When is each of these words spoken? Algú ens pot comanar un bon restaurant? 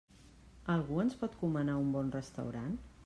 Algú 0.75 0.97
ens 1.03 1.17
pot 1.19 1.37
comanar 1.43 1.77
un 1.83 1.93
bon 1.99 2.11
restaurant? 2.17 2.73